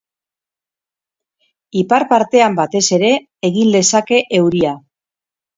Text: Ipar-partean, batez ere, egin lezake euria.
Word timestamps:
Ipar-partean, 1.83 2.57
batez 2.63 2.83
ere, 2.97 3.13
egin 3.51 3.73
lezake 3.77 4.23
euria. 4.43 4.77